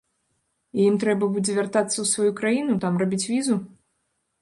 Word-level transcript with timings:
І 0.77 0.87
ім 0.91 0.95
трэба 1.03 1.29
будзе 1.35 1.51
вяртацца 1.59 1.93
ў 2.01 2.05
сваю 2.15 2.31
краіну, 2.43 2.73
там 2.87 2.93
рабіць 3.03 3.25
візу? 3.37 3.63